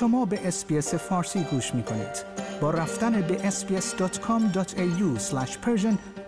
[0.00, 2.24] شما به اسپیس فارسی گوش می کنید.
[2.60, 5.18] با رفتن به sbs.com.au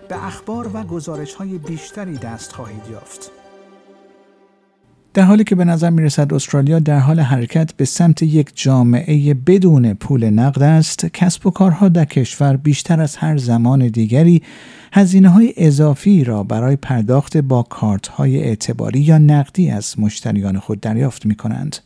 [0.09, 3.31] به اخبار و گزارش های بیشتری دست خواهید یافت.
[5.15, 9.35] در حالی که به نظر می رسد استرالیا در حال حرکت به سمت یک جامعه
[9.35, 14.43] بدون پول نقد است، کسب و کارها در کشور بیشتر از هر زمان دیگری
[14.93, 20.81] هزینه های اضافی را برای پرداخت با کارت های اعتباری یا نقدی از مشتریان خود
[20.81, 21.77] دریافت می کنند.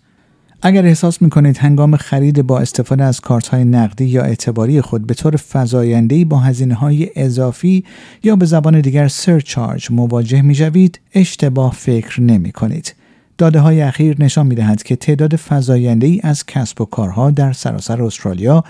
[0.66, 5.06] اگر احساس می کنید هنگام خرید با استفاده از کارت های نقدی یا اعتباری خود
[5.06, 7.84] به طور فزاینده‌ای با هزینه های اضافی
[8.22, 12.94] یا به زبان دیگر سرچارج مواجه می جوید، اشتباه فکر نمی کنید.
[13.38, 17.52] داده های اخیر نشان می دهد که تعداد فزاینده ای از کسب و کارها در
[17.52, 18.64] سراسر استرالیا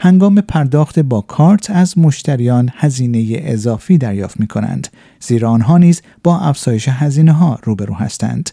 [0.00, 4.88] هنگام پرداخت با کارت از مشتریان هزینه اضافی دریافت می کنند
[5.20, 8.50] زیرا آنها نیز با افزایش هزینه ها روبرو هستند.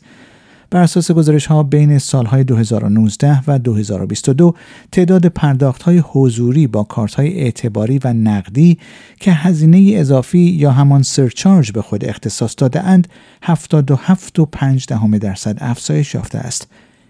[0.75, 4.55] بر اساس گزارش ها بین سالهای 2019 و 2022
[4.91, 8.77] تعداد پرداخت های حضوری با کارت های اعتباری و نقدی
[9.19, 13.08] که هزینه اضافی یا همان سرچارج به خود اختصاص داده اند
[13.44, 16.67] 77.5 درصد افزایش یافته است.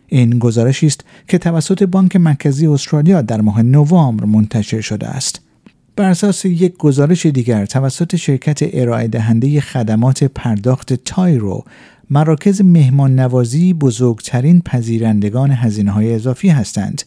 [0.07, 5.44] این گزارشی است که توسط بانک مرکزی استرالیا در ماه نوامبر منتشر شده است.
[5.97, 11.63] بر اساس یک گزارش دیگر توسط شرکت ارائه دهنده خدمات پرداخت تایرو
[12.09, 17.01] مراکز مهمان نوازی بزرگترین پذیرندگان هزینه های اضافی هستند.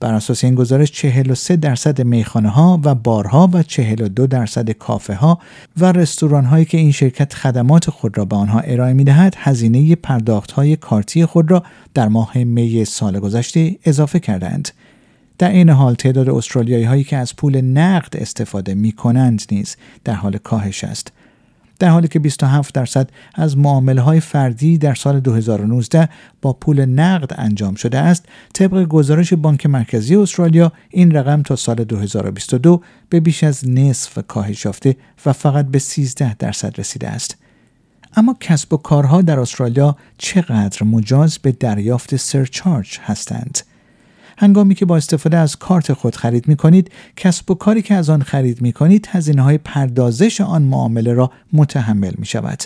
[0.00, 5.38] بر اساس این گزارش 43 درصد میخانه ها و بارها و 42 درصد کافه ها
[5.76, 9.94] و رستوران هایی که این شرکت خدمات خود را به آنها ارائه می دهد هزینه
[9.94, 11.62] پرداخت های کارتی خود را
[11.94, 14.68] در ماه می سال گذشته اضافه کردند.
[15.38, 20.14] در این حال تعداد استرالیایی هایی که از پول نقد استفاده می کنند نیز در
[20.14, 21.12] حال کاهش است.
[21.78, 26.08] در حالی که 27 درصد از معامله های فردی در سال 2019
[26.42, 31.76] با پول نقد انجام شده است طبق گزارش بانک مرکزی استرالیا این رقم تا سال
[31.76, 34.96] 2022 به بیش از نصف کاهش یافته
[35.26, 37.36] و فقط به 13 درصد رسیده است
[38.16, 43.58] اما کسب و کارها در استرالیا چقدر مجاز به دریافت سرچارج هستند
[44.38, 48.10] هنگامی که با استفاده از کارت خود خرید می کنید کسب و کاری که از
[48.10, 52.62] آن خرید می کنید هزینه های پردازش آن معامله را متحمل می شود.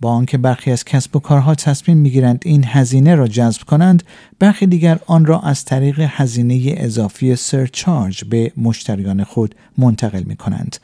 [0.00, 4.02] با آنکه برخی از کسب و کارها تصمیم می‌گیرند این هزینه را جذب کنند
[4.38, 10.76] برخی دیگر آن را از طریق هزینه اضافی سرچارج به مشتریان خود منتقل می کنند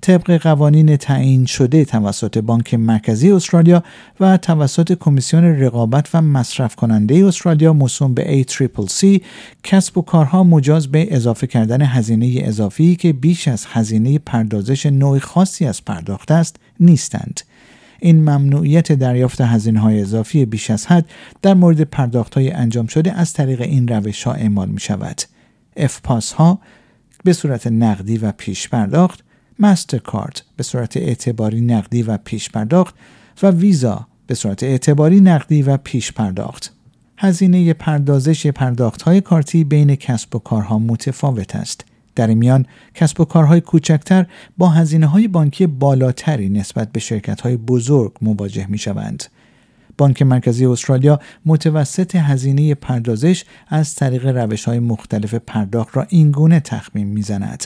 [0.00, 3.82] طبق قوانین تعیین شده توسط بانک مرکزی استرالیا
[4.20, 9.20] و توسط کمیسیون رقابت و مصرف کننده استرالیا موسوم به ACCC
[9.62, 15.18] کسب و کارها مجاز به اضافه کردن هزینه اضافی که بیش از هزینه پردازش نوع
[15.18, 17.40] خاصی از پرداخت است نیستند.
[18.00, 21.04] این ممنوعیت دریافت هزینه های اضافی بیش از حد
[21.42, 25.22] در مورد پرداخت های انجام شده از طریق این روش ها اعمال می شود.
[26.02, 26.58] پاس ها
[27.24, 29.24] به صورت نقدی و پیش پرداخت
[29.58, 32.94] مسترکارد به صورت اعتباری نقدی و پیش پرداخت
[33.42, 36.72] و ویزا به صورت اعتباری نقدی و پیش پرداخت.
[37.18, 41.84] هزینه پردازش پرداخت های کارتی بین کسب و کارها متفاوت است.
[42.16, 44.26] در این میان کسب و کارهای کوچکتر
[44.58, 49.24] با هزینه های بانکی بالاتری نسبت به شرکت های بزرگ مواجه می شوند.
[49.98, 57.06] بانک مرکزی استرالیا متوسط هزینه پردازش از طریق روش های مختلف پرداخت را اینگونه تخمین
[57.06, 57.64] می‌زند.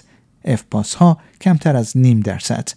[0.71, 2.69] پاس ها کمتر از نیم درصد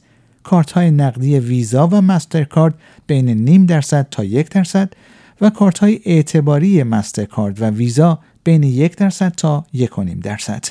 [0.44, 2.74] کارت های نقدی ویزا و مسترکارد
[3.08, 4.94] بین نیم درصد تا یک درصد
[5.42, 10.66] و کارت های اعتباری مسترکارد و ویزا بین یک درصد تا یک و نیم درصد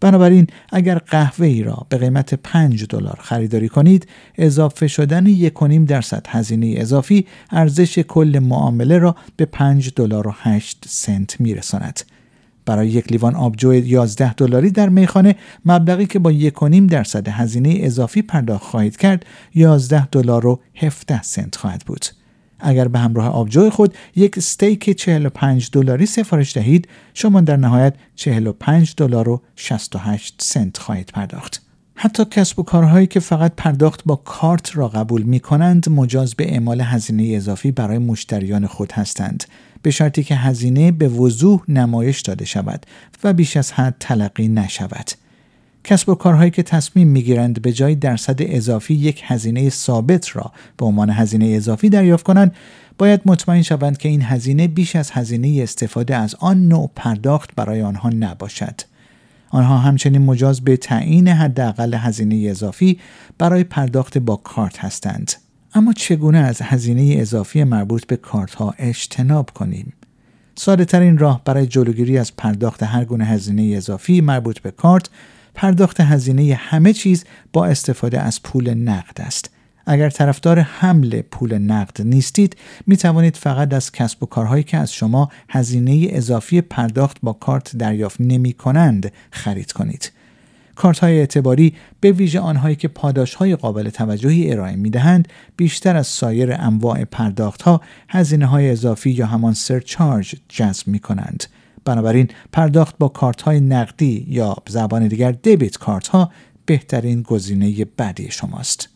[0.00, 6.26] بنابراین اگر قهوه ای را به قیمت 5 دلار خریداری کنید اضافه شدن 1.5 درصد
[6.28, 12.00] هزینه اضافی ارزش کل معامله را به 5 دلار و 8 سنت میرساند
[12.66, 18.22] برای یک لیوان آبجو 11 دلاری در میخانه مبلغی که با 1.5 درصد هزینه اضافی
[18.22, 22.06] پرداخت خواهید کرد 11 دلار و 17 سنت خواهد بود.
[22.60, 28.94] اگر به همراه آبجو خود یک استیک 45 دلاری سفارش دهید شما در نهایت 45
[28.96, 31.62] دلار و 68 سنت خواهید پرداخت.
[31.94, 36.52] حتی کسب و کارهایی که فقط پرداخت با کارت را قبول می کنند مجاز به
[36.52, 39.44] اعمال هزینه اضافی برای مشتریان خود هستند
[39.82, 42.86] به شرطی که هزینه به وضوح نمایش داده شود
[43.24, 45.10] و بیش از حد تلقی نشود.
[45.84, 50.86] کسب و کارهایی که تصمیم می‌گیرند به جای درصد اضافی یک هزینه ثابت را به
[50.86, 52.54] عنوان هزینه اضافی دریافت کنند
[52.98, 57.82] باید مطمئن شوند که این هزینه بیش از هزینه استفاده از آن نوع پرداخت برای
[57.82, 58.80] آنها نباشد.
[59.50, 62.98] آنها همچنین مجاز به تعیین حداقل هزینه اضافی
[63.38, 65.32] برای پرداخت با کارت هستند.
[65.74, 69.92] اما چگونه از هزینه اضافی مربوط به کارت ها اجتناب کنیم؟
[70.54, 75.10] ساده ترین راه برای جلوگیری از پرداخت هر گونه هزینه اضافی مربوط به کارت
[75.58, 79.50] پرداخت هزینه همه چیز با استفاده از پول نقد است.
[79.86, 82.56] اگر طرفدار حمل پول نقد نیستید
[82.86, 87.76] می توانید فقط از کسب و کارهایی که از شما هزینه اضافی پرداخت با کارت
[87.76, 90.12] دریافت نمی کنند خرید کنید.
[90.74, 95.96] کارت های اعتباری به ویژه آنهایی که پاداش های قابل توجهی ارائه می دهند بیشتر
[95.96, 101.44] از سایر انواع پرداخت ها هزینه های اضافی یا همان سرچارج جذب می کنند.
[101.88, 106.30] بنابراین پرداخت با کارت های نقدی یا زبان دیگر debit card ها
[106.66, 108.88] بهترین گزینه بعدی شماست.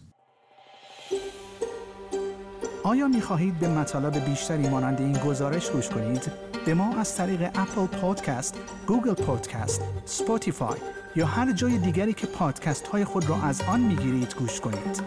[2.84, 6.32] آیا می خواهید به مطالب بیشتری مانند این گزارش گوش کنید؟
[6.66, 10.78] به ما از طریق اپل پادکست، گوگل پادکست، سپوتیفای
[11.16, 15.02] یا هر جای دیگری که پادکست های خود را از آن می گیرید گوش کنید.